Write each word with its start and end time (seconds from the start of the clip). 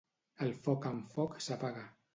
El 0.45 0.55
foc 0.69 0.89
amb 0.93 1.15
foc 1.19 1.39
s'apaga. 1.49 1.89